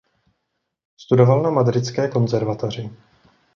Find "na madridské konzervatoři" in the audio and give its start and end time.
1.41-2.89